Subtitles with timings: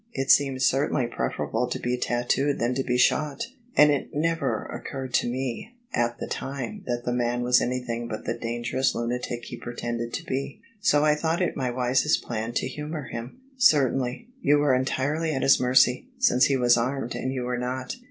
[0.13, 3.43] It seemed certainly preferable to be tattooed than to be shot:
[3.77, 8.25] and it never occurred to me at the time that the man was anything but
[8.25, 12.67] the dangerous lunatic he pretended to be: so I thought it my wisest plan to
[12.67, 17.43] humour him."" Certainly: you were entirely at his mercy, since he was armed and you
[17.43, 17.97] were not."